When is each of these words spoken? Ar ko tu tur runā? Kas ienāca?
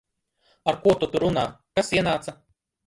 Ar 0.71 0.79
ko 0.87 0.95
tu 1.03 1.11
tur 1.13 1.25
runā? 1.27 1.45
Kas 1.81 1.95
ienāca? 2.01 2.37